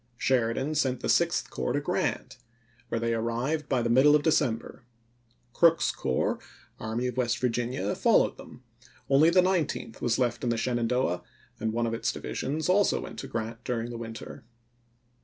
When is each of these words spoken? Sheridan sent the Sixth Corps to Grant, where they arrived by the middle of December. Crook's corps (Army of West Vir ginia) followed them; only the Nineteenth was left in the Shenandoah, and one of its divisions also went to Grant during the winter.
Sheridan 0.17 0.73
sent 0.73 1.01
the 1.01 1.09
Sixth 1.09 1.51
Corps 1.51 1.73
to 1.73 1.79
Grant, 1.79 2.39
where 2.89 2.99
they 2.99 3.13
arrived 3.13 3.69
by 3.69 3.83
the 3.83 3.87
middle 3.91 4.15
of 4.15 4.23
December. 4.23 4.83
Crook's 5.53 5.91
corps 5.91 6.39
(Army 6.79 7.05
of 7.05 7.17
West 7.17 7.37
Vir 7.37 7.49
ginia) 7.49 7.95
followed 7.95 8.35
them; 8.35 8.63
only 9.11 9.29
the 9.29 9.43
Nineteenth 9.43 10.01
was 10.01 10.17
left 10.17 10.43
in 10.43 10.49
the 10.49 10.57
Shenandoah, 10.57 11.21
and 11.59 11.71
one 11.71 11.85
of 11.85 11.93
its 11.93 12.11
divisions 12.11 12.67
also 12.67 12.99
went 13.01 13.19
to 13.19 13.27
Grant 13.27 13.63
during 13.63 13.91
the 13.91 13.97
winter. 13.99 14.43